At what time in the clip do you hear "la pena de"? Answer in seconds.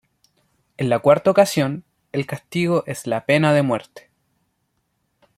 3.05-3.61